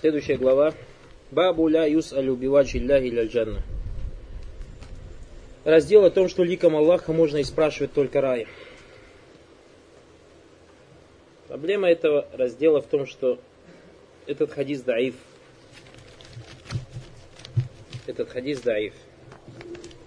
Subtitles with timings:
[0.00, 0.74] Следующая глава.
[1.32, 3.62] Бабу ля юс алю биваджи ля джанна.
[5.64, 8.46] Раздел о том, что ликом Аллаха можно и спрашивать только рай.
[11.48, 13.40] Проблема этого раздела в том, что
[14.26, 15.16] этот хадис даиф.
[18.06, 18.94] Этот хадис даиф.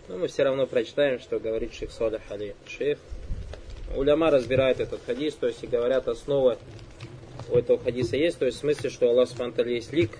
[0.07, 2.97] Но мы все равно прочитаем, что говорит шейх Салих Али Шейх.
[3.97, 6.57] Уляма разбирает этот хадис, то есть и говорят, основа
[7.51, 10.11] у этого хадиса есть, то есть в смысле, что Аллах Субтитры есть лик,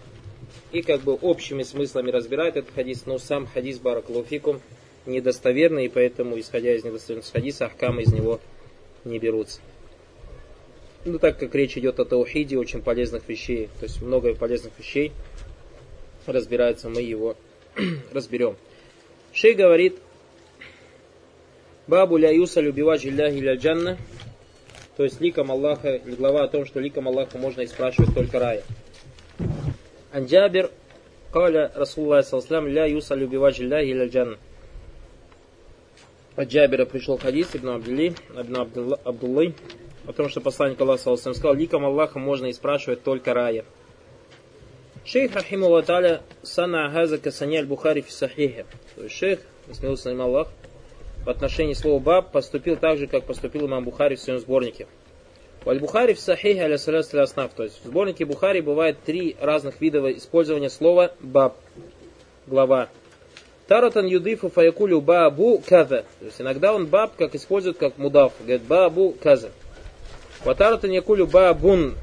[0.71, 4.61] и как бы общими смыслами разбирает этот хадис, но сам хадис Баракалуфикум
[5.05, 8.39] недостоверный, и поэтому, исходя из недостоверности хадиса, ахкамы из него
[9.03, 9.61] не берутся.
[11.03, 15.11] Ну, так как речь идет о таухиде, очень полезных вещей, то есть много полезных вещей
[16.27, 17.35] разбирается, мы его
[18.13, 18.55] разберем.
[19.33, 19.97] Шей говорит,
[21.87, 23.97] Бабу ля юса любива жилляхи ля джанна,
[24.97, 28.63] то есть ликом Аллаха, глава о том, что ликом Аллаха можно и спрашивать только рая.
[30.11, 30.69] Анджабир,
[31.31, 34.37] Каля Расулла Саласлам, ля юса любива жилляхи ля джанна.
[36.35, 38.67] От Джабира пришел хадис Ибн Абдулли, Ибн
[39.03, 39.53] Абдуллы,
[40.07, 43.65] о том, что посланник Аллаха Саласлам сказал, ликом Аллаха можно и спрашивать только рая.
[45.03, 48.65] Шейх Рахимулла Таля Сана Агаза Касани Аль-Бухари фи Сахихе.
[48.95, 49.39] То есть шейх,
[49.73, 50.49] смеялся на Аллах,
[51.25, 54.87] в отношении слова баб поступил так же, как поступил имам Бухари в своем сборнике.
[55.63, 59.99] У Аль-Бухари в Сахихе аля аснав, то есть в сборнике Бухари бывает три разных вида
[60.11, 61.55] использования слова баб,
[62.47, 62.89] глава.
[63.67, 66.03] Таратан юдифу фаякулю бабу каза.
[66.19, 68.33] То есть иногда он баб как использует как мудав.
[68.39, 69.51] Говорит бабу каза.
[70.43, 71.95] Ватаратан якулю бабун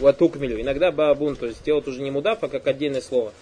[0.00, 0.60] ватукмилю.
[0.60, 3.32] Иногда бабун, то есть делают уже не мудав, а как отдельное слово.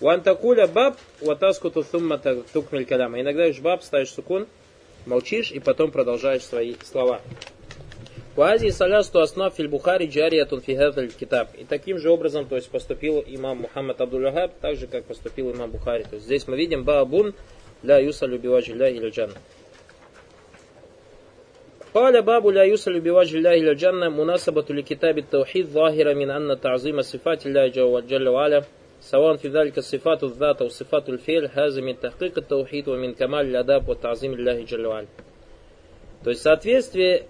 [0.00, 3.20] Уантакуля баб ватаскуту сумма тукмиль каляма.
[3.20, 4.48] Иногда уж баб ставишь сукун,
[5.05, 7.21] молчишь и потом продолжаешь свои слова.
[8.35, 11.49] Вази салясту основ филь Бухари джариятун фигаталь китаб.
[11.55, 15.71] И таким же образом, то есть поступил имам Мухаммад Абдул-Вахаб, так же, как поступил имам
[15.71, 16.03] Бухари.
[16.03, 17.33] То есть здесь мы видим бабун
[17.81, 19.37] ля юсалю биваджи ля или джанна.
[21.93, 27.01] قال باب لا يسأل بوجه الله إلى الجنة مناسبة لكتاب التوحيد ظاهرة من أن تعظيم
[27.01, 27.67] صفات الله
[27.99, 28.63] جل وعلا
[29.01, 33.89] سواء في ذلك صفات الذات أو صفات الفعل هذا من تحقيق التوحيد ومن كمال الأداب
[33.89, 35.07] وتعظيم الله جل وعلا.
[36.23, 37.27] То есть соответствие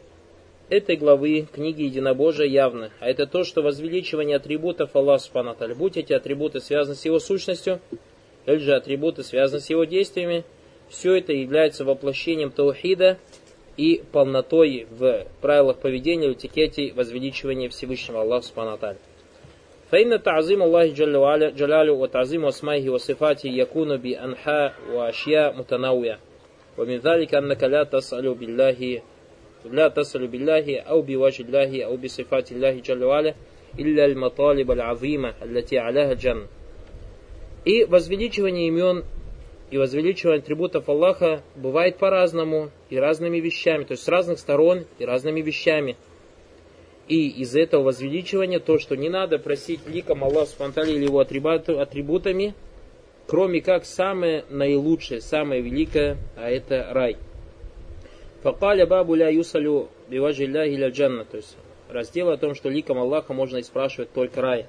[0.70, 6.14] этой главы книги Единобожия явно, а это то, что возвеличивание атрибутов Аллаха Субхану будь эти
[6.14, 7.80] атрибуты связаны с его сущностью,
[8.46, 10.44] или же атрибуты связаны с его действиями,
[10.90, 13.18] все это является воплощением таухида
[13.76, 18.80] и полнотой в правилах поведения, в этикете возвеличивания Всевышнего Аллаха Субхану
[19.92, 26.20] فإن تعظيم الله جل وعلا جلاله وتعظيم أسمائه وصفاته يكون بأنحاء وأشياء متنوعة
[26.78, 29.02] ومن ذلك أنك لا تسأل بالله
[29.72, 33.34] لا تسأل بالله أو بوجه الله أو بصفات الله جل وعلا
[33.80, 36.48] إلا المطالب العظيمة التي عليها الجنة
[37.66, 39.04] И возвеличивание имен
[39.72, 45.06] и возвеличивание атрибутов Аллаха бывает по-разному и разными вещами, то есть с разных сторон и
[45.06, 46.08] разными вещами –
[47.09, 52.55] и из этого возвеличивания то, что не надо просить ликом Аллаха Субтитры или его атрибутами,
[53.27, 57.17] кроме как самое наилучшее, самое великое, а это рай.
[58.43, 61.57] Факаля бабу ля юсалю биважи ля джанна, то есть
[61.89, 64.67] раздел о том, что ликом Аллаха можно и спрашивать только рай.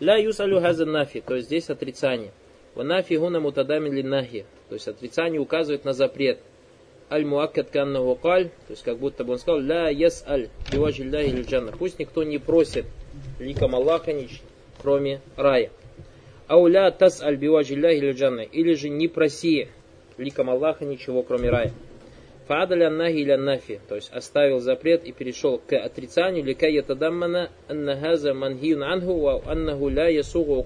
[0.00, 2.32] Ля юсалю хазан нафи, то есть здесь отрицание.
[2.74, 6.38] Ванафи гуна мутадамин линнахи, то есть отрицание указывает на запрет
[7.10, 11.72] аль-муаккад каннаху каль, то есть как будто бы он сказал, ля яс аль биваджилляхи джанна.
[11.72, 12.86] Пусть никто не просит
[13.38, 14.12] ликом Аллаха,
[14.80, 15.70] кроме рая.
[16.46, 18.40] Ауля тас аль биваджилляхи джанна.
[18.40, 19.68] Или же не проси
[20.16, 21.72] ликом Аллаха ничего, кроме рая.
[22.46, 28.32] Фаадаля нахи или нафи, то есть оставил запрет и перешел к отрицанию, лика ятадаммана аннахаза
[28.32, 30.64] мангиюн анху ва аннаху ля ясугу.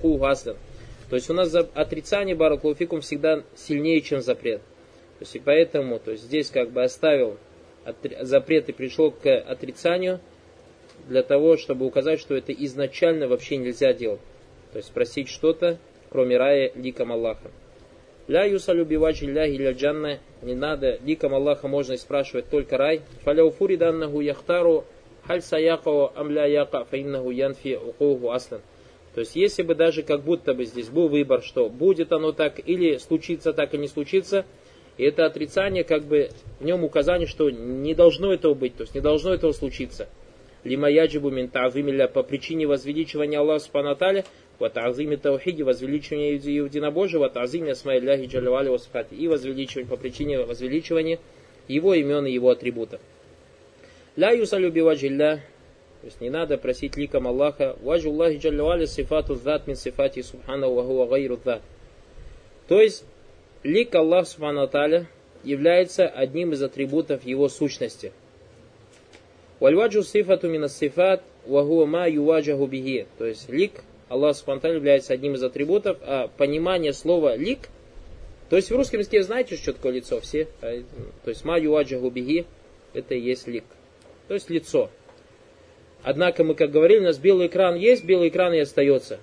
[1.11, 4.63] То есть у нас отрицание баракулуфикум всегда сильнее, чем запрет.
[5.23, 7.39] То есть и поэтому, то есть здесь как бы оставил
[8.23, 10.19] запрет и пришел к отрицанию
[11.07, 14.19] для того, чтобы указать, что это изначально вообще нельзя делать.
[14.73, 15.79] То есть спросить что-то,
[16.11, 17.53] кроме рая, ликом Аллаха.
[18.27, 23.03] Ля юсалю бивачи ля джанна, не надо, ликом Аллаха можно спрашивать только рай.
[23.23, 24.85] Фаляу фури даннаху яхтару
[25.25, 28.61] халь саяхау амля яка фаиннаху янфи укуху аслан.
[29.15, 32.59] То есть если бы даже как будто бы здесь был выбор, что будет оно так
[32.59, 34.45] или случится так и не случится–
[34.97, 36.31] и это отрицание, как бы
[36.61, 40.09] в нем указание, что не должно этого быть, то есть не должно этого случиться.
[40.65, 44.25] Лима яджибу мин та'зимилля по причине возвеличивания Аллаха Субхану Аталя,
[44.61, 51.19] wa ta'зими таухиди, возвеличивания единобожия, wa ta'зими асмаилляхи джалявали васфати, и возвеличивания по причине возвеличивания
[51.69, 53.01] его имен и его атрибутов.
[54.15, 55.43] Ля юсалю биваджилля,
[56.03, 57.77] То есть не надо просить ликом Аллаха.
[57.81, 61.63] Ваджу Аллахи джаллавали сифату зат мин сифати субхана ва гайру зат.
[62.67, 63.05] То есть
[63.63, 64.69] лик Аллах субхану
[65.45, 68.13] является одним из атрибутов его сущности.
[69.61, 73.07] Вальваджу сифату мина сифат вахуа ма юваджаху бихи.
[73.19, 77.69] То есть лик Аллах Субтитры является одним из атрибутов, а понимание слова лик,
[78.51, 80.49] то есть в русском языке знаете, что такое лицо все?
[80.61, 80.83] А,
[81.25, 82.45] то есть ма юваджаху бихи,
[82.93, 83.65] это и есть лик.
[84.29, 84.91] То есть лицо.
[86.03, 89.21] Однако мы, как говорили, у нас белый экран есть, белый экран и остается.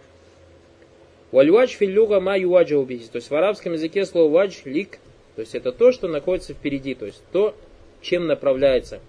[1.31, 3.07] Вальвадж филлюга ма юваджаху бихи.
[3.07, 4.99] То есть в арабском языке слово вадж, лик,
[5.35, 7.55] то есть это то, что находится впереди, то есть то,
[8.01, 8.99] чем направляется.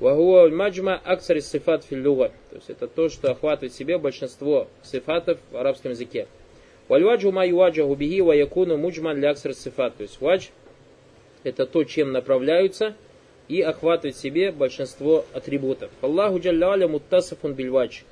[0.00, 2.30] Вагуа маджма аксари сифат филлюга.
[2.50, 6.28] То есть это то, что охватывает в себе большинство сифатов в арабском языке.
[6.86, 9.96] Вальваджу ма юваджа губиги ва якуну муджман для аксар сифат.
[9.96, 10.46] То есть вадж
[11.42, 12.94] это то, чем направляются
[13.48, 15.90] и охватывает в себе большинство атрибутов.
[16.00, 18.02] Аллаху джалляля муттасафун бильвадж.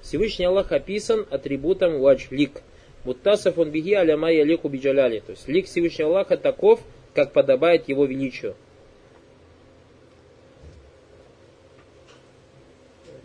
[0.00, 2.62] Всевышний Аллах описан атрибутом вадж, лик.
[3.04, 5.20] Муттасафун биги аля майя лику биджаляли.
[5.20, 6.80] То есть лик Всевышнего Аллаха таков,
[7.14, 8.54] как подобает его величию.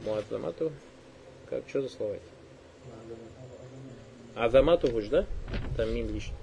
[0.06, 0.72] Муазамату.
[1.50, 2.22] Как, что за слова эти?
[4.36, 5.26] Азаматуху да?
[5.76, 6.36] Там мим лишний.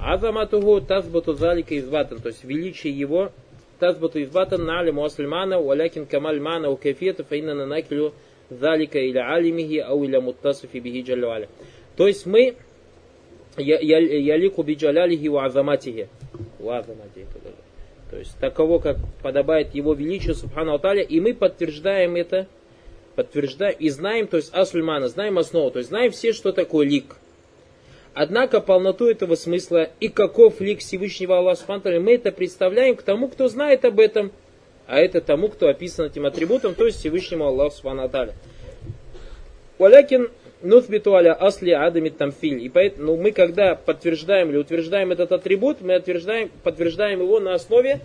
[0.00, 2.20] Азаматуху тазбату залика избатан.
[2.20, 3.32] То есть величие его
[3.78, 8.14] тазбату избатан на алиму аслимана, валякин камаль мана у кафета фаина на накилю
[8.50, 11.48] залика или алимихи, ау или муттасуфи бихи джалюаля.
[11.98, 12.54] То есть мы
[13.56, 16.08] ялику биджалялихи ва азаматихи.
[16.60, 17.26] Ва азаматихи.
[18.08, 22.46] То есть таково, как подобает его величию, субхану Аталя, и мы подтверждаем это
[23.16, 27.16] подтверждаем и знаем, то есть асульмана, знаем основу, то есть знаем все, что такое лик.
[28.14, 33.26] Однако полноту этого смысла и каков лик Всевышнего Аллаха Субхану мы это представляем к тому,
[33.26, 34.30] кто знает об этом,
[34.86, 38.08] а это тому, кто описан этим атрибутом, то есть Всевышнему Аллаху Субхану
[39.78, 40.30] Валякин
[40.62, 42.62] нуфбиту аля асли адами тамфиль.
[42.62, 47.54] И поэтому ну, мы, когда подтверждаем или утверждаем этот атрибут, мы утверждаем, подтверждаем его на
[47.54, 48.00] основе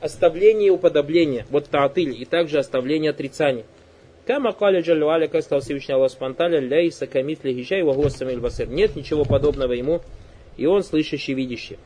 [0.00, 1.46] оставления и уподобления.
[1.50, 2.20] Вот таатыль.
[2.20, 3.64] И также оставления отрицания.
[4.26, 8.68] Кама каля джалю аля, как сказал Всевышний Аллах Спанталя, ляйса камифли хищай вагос самиль басир.
[8.68, 10.02] Нет ничего подобного ему,
[10.58, 11.78] и он слышащий, видящий.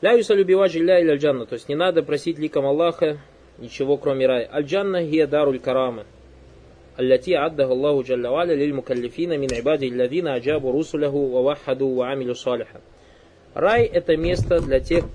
[0.00, 1.16] Ля юсалю биваджи ля или.
[1.18, 3.18] То есть не надо просить ликом Аллаха
[3.58, 4.48] ничего кроме рая.
[4.50, 6.04] Аль-джанна хия даруль карама.
[6.99, 12.81] التي عدها الله جل وعلا للمكلفين من عباده الذين أجابوا رسله ووحدوا وعملوا صالحا.
[13.53, 15.05] Рай это место для тех,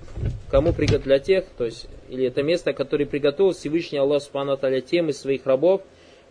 [0.51, 5.09] кому для тех, то есть или это место, которое приготовил Всевышний Аллах Субхану Аталя тем
[5.09, 5.81] из своих рабов,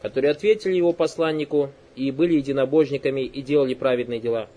[0.02, 4.48] которые ответили его посланнику и были единобожниками и делали праведные дела.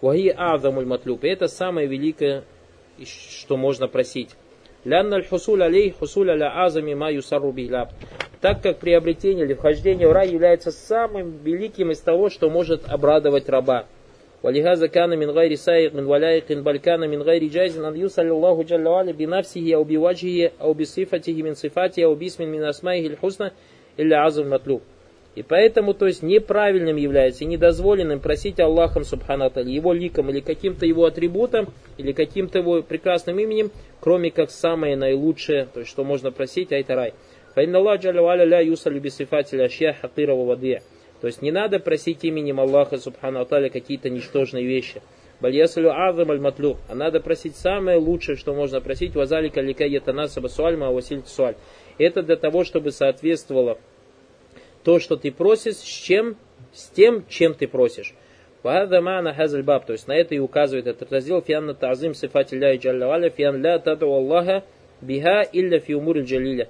[0.00, 1.22] Вахи Азамуль Матлюб.
[1.22, 2.44] Это самое великое,
[3.04, 4.30] что можно просить.
[4.84, 7.52] Лянна аль-хусуль алей хусуль аля азами ма юсарру
[8.40, 13.48] Так как приобретение или вхождение в рай является самым великим из того, что может обрадовать
[13.48, 13.86] раба.
[14.44, 18.62] ولهذا كان من غير سائق من ولائق بل كان من غير جائز أن يصل الله
[18.62, 23.50] جل وعلا بنفسه أو بوجهه أو بصفته من صفاته أو باسم من أسمائه الحسنى
[23.98, 24.80] إلا عظم المطلوب.
[25.36, 30.86] И поэтому, то есть, неправильным является и недозволенным просить Аллахом, субхану его ликом или каким-то
[30.86, 31.68] его атрибутом,
[31.98, 36.76] или каким-то его прекрасным именем, кроме как самое наилучшее, то есть, что можно просить, а
[36.76, 37.14] это рай.
[37.59, 40.81] Фаин Аллах Джалюаля ля юсалю бисифателя ашья хакира вадия.
[41.19, 45.01] То есть не надо просить именем Аллаха Субхану Аталя какие-то ничтожные вещи.
[45.41, 46.77] Бальясалю азам аль матлю.
[46.87, 49.13] А надо просить самое лучшее, что можно просить.
[49.13, 51.55] Вазалика лика ятанасаба суальма василь суаль.
[51.97, 53.77] Это для того, чтобы соответствовало
[54.85, 56.37] то, что ты просишь, с чем,
[56.71, 58.13] с тем, чем ты просишь.
[58.63, 63.29] Баадамана хазальбаб, то есть на это и указывает этот раздел фианна тазим сифатилля и джаллаваля
[63.29, 64.63] фиан ля таду Аллаха
[65.01, 66.69] биха илля фиумур джалиля.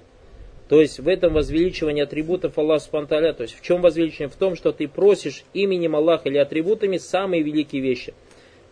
[0.68, 4.28] То есть в этом возвеличивании атрибутов Аллаха Субтитры, то есть в чем возвеличивание?
[4.28, 8.14] В том, что ты просишь именем Аллаха или атрибутами самые великие вещи.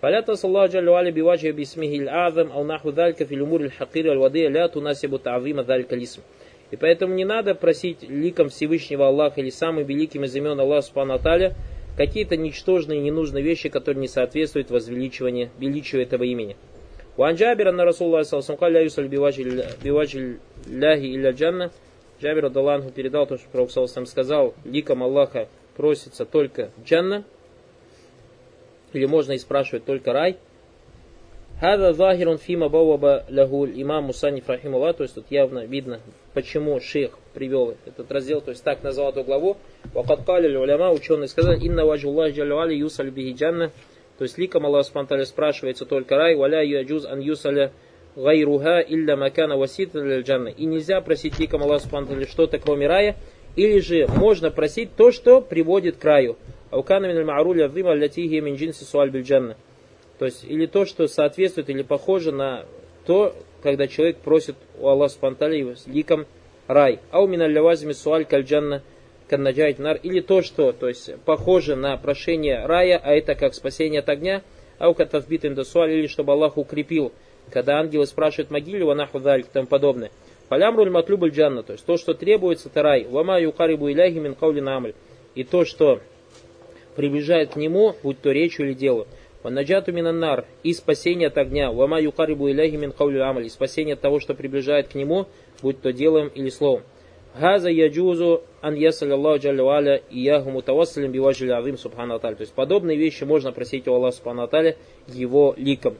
[0.02, 4.48] فلا تصل الله جل وعلا بوجه باسمه الأعظم أو نحو ذلك في الأمور الحقيرة والودية
[4.48, 6.22] لا تناسب تعظيم ذلك الاسم.
[6.72, 11.20] И поэтому не надо просить ликом Всевышнего Аллаха или самым великим из имен Аллаха Субхану
[11.96, 16.56] какие-то ничтожные и ненужные вещи, которые не соответствуют возвеличиванию, величию этого имени.
[17.18, 20.36] وعن جابر أن رسول الله صلى الله عليه وسلم قال لا يصل بوجه
[20.66, 21.70] الله إلا الجنة
[22.21, 27.23] Джабир Адаланху передал то, что Пророк сам сказал, ликом Аллаха просится только джанна,
[28.93, 30.37] или можно и спрашивать только рай.
[31.59, 35.99] Хада захирун фима бауаба лягуль имам Мусаниф Рахимулlah, то есть тут явно видно,
[36.33, 39.57] почему шейх привел этот раздел, то есть так назвал эту главу.
[39.93, 43.71] Вакат кали уляма, ученые сказали, инна ваджуллах джалюали юсаль бихи джанна,
[44.19, 47.71] то есть ликом Аллах спрашивается только рай, валя юаджуз ан юсаля
[48.17, 50.49] гайруха илля макана васит джанна.
[50.49, 53.15] И нельзя просить ликом Аллаха Субхану что-то кроме рая,
[53.55, 56.37] Или же можно просить то, что приводит к краю.
[56.71, 59.55] Аукана мин аль-маарули азима лятихи мин джинси суаль бильджанна.
[60.19, 62.65] То есть, или то, что соответствует или похоже на
[63.05, 66.25] то, когда человек просит у Аллаха Субтитры ликом
[66.67, 66.99] рай.
[67.11, 68.81] Ау мин аль суаль кальджанна
[69.27, 69.97] каннаджайт нар.
[70.01, 74.41] Или то, что то есть, похоже на прошение рая, а это как спасение от огня.
[74.79, 77.11] Ау катазбит индасуаль, или чтобы Аллах укрепил,
[77.51, 80.11] когда ангелы спрашивают могиле, ванаху и тому подобное.
[80.49, 83.05] Фалямруль матлюбуль джанна, то есть то, что требуется, это рай.
[83.09, 84.93] Вама юкарибу иляхи мин каули намль.
[85.35, 85.99] И то, что
[86.95, 89.07] приближает к нему, будь то речью или делом.
[89.43, 91.71] Ванаджату минаннар и спасение от огня.
[91.71, 93.45] Вама юкарибу иляхи мин каули амаль.
[93.45, 95.27] И спасение от того, что приближает к нему,
[95.61, 96.83] будь то делом или словом.
[97.37, 102.53] Газа яджузу ан ясаль Аллаху джалля валя и яху мутавассалим биваджили азим субхану То есть
[102.53, 104.49] подобные вещи можно просить у Аллаха субхану
[105.07, 105.97] его ликом.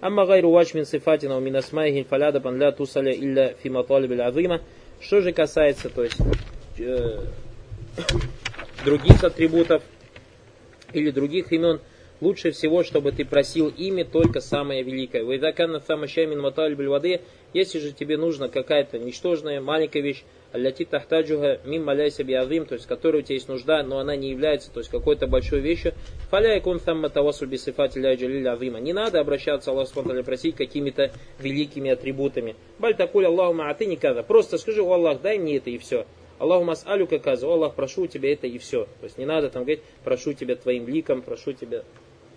[0.00, 4.60] Амма гайру вач мин сифатина у минасмайхин фаляда пан ля тусаля илля фи маталибиль азима.
[5.00, 6.18] Что же касается, то есть,
[6.78, 7.20] э,
[8.84, 9.82] других атрибутов
[10.92, 11.80] или других имен,
[12.20, 15.24] лучше всего, чтобы ты просил имя только самое великое.
[15.24, 17.20] Вайдаканна самашамин маталибиль воды,
[17.52, 22.86] если же тебе нужна какая-то ничтожная, маленькая вещь, алляти тахтаджуха мим маляйся биазим, то есть
[22.86, 25.94] которой у тебя есть нужда, но она не является то есть какой-то большой вещью,
[26.30, 27.98] фаля якун тамма тавасу бисифати.
[27.98, 32.56] Не надо обращаться Аллаху Субтитры просить какими-то великими атрибутами.
[32.78, 34.22] Баль такуль Аллаху а ты каза.
[34.22, 36.06] Просто скажи, о Аллах, дай мне это и все.
[36.38, 38.84] Аллаху мас'алю каза, о Аллах, прошу у тебя это и все.
[38.84, 41.82] То есть не надо там говорить, прошу тебя твоим ликом, прошу тебя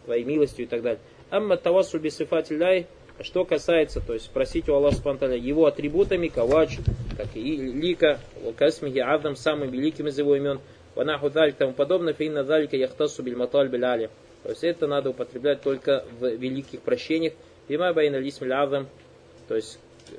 [0.06, 1.00] твоей милостью и так далее.
[1.30, 2.88] Амма тавасу бисифати ляй,
[3.24, 6.78] что касается, то есть спросить у Аллаха Субтитры его атрибутами, кавач,
[7.18, 8.20] как и лика,
[8.58, 10.60] касмихи Адам, самым великим из его имен,
[10.96, 14.10] ванаху даль тому подобное, фейна далька яхтасу бильматаль биляли.
[14.44, 17.34] То есть это надо употреблять только в великих прощениях.
[17.68, 18.88] Бима байна лисмиль Адам,
[19.48, 20.16] то есть э,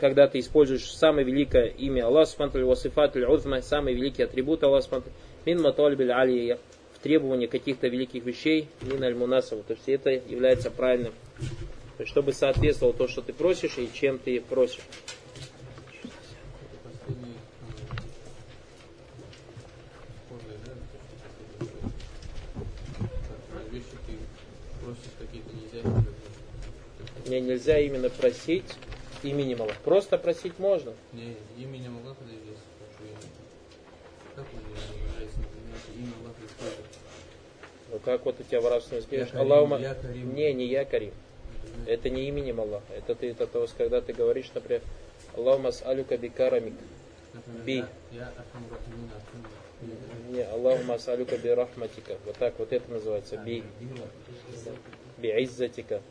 [0.00, 5.12] когда ты используешь самое великое имя Аллаха Субтитры, васифатль узма, самый великий атрибут Аллаха Субтитры,
[5.46, 6.58] мин маталь алия,
[6.94, 9.64] в требовании каких-то великих вещей, мин аль мунасов.
[9.66, 11.12] То есть это является правильным.
[11.98, 14.84] То есть, чтобы соответствовало то, что ты просишь и чем ты просишь.
[27.26, 28.64] Мне нельзя именно просить
[29.24, 29.80] именем Аллаха.
[29.82, 30.94] Просто просить можно.
[31.12, 32.62] Не, именем Аллаха да есть.
[34.36, 34.46] Как
[35.96, 36.40] имя Аллаха?
[37.90, 39.28] Ну как вот у тебя в арабском языке?
[39.34, 39.80] Аллахума...
[40.14, 41.12] Не, не я Карим.
[41.88, 42.92] Это не именем Аллаха.
[42.94, 44.82] Это ты, это то, когда ты говоришь, например,
[45.34, 46.74] Аллаху алюка бикарамик.
[47.64, 47.82] Би.
[50.30, 52.18] Не, Аллаху масалюка би рахматика.
[52.26, 53.38] Вот так вот это называется.
[53.38, 53.64] Би.
[55.16, 56.02] Би иззатика.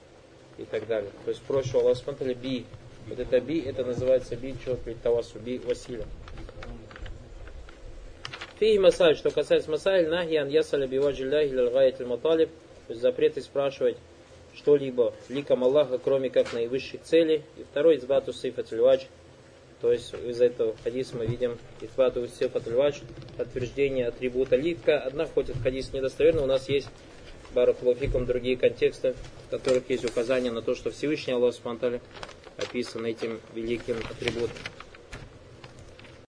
[0.57, 1.11] И так далее.
[1.25, 2.65] То есть проще Аллах смотрели би.
[3.07, 6.05] Вот это би, это называется би, что тавасу, би василя.
[8.59, 12.49] Фи масаль, что касается масаль, нахьян ясаля биваджилляхи лалгайт маталиб,
[12.87, 13.97] то есть запреты спрашивать
[14.57, 17.43] что-либо ликом Аллаха, кроме как наивысших целей.
[17.57, 19.07] И второй избату сифат львач,
[19.81, 22.95] то есть из этого хадиса мы видим избату сифат львач,
[23.37, 24.99] подтверждение атрибута лика.
[24.99, 26.89] Однако, хоть этот хадис недостоверный, у нас есть
[27.53, 29.15] баракулуфикум другие контексты,
[29.47, 32.01] в которых есть указание на то, что Всевышний Аллах Субтитры
[32.57, 34.57] описан этим великим атрибутом.